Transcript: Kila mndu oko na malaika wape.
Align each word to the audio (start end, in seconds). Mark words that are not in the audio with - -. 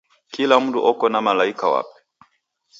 Kila 0.33 0.55
mndu 0.63 0.79
oko 0.89 1.05
na 1.09 1.19
malaika 1.27 1.65
wape. 1.73 1.97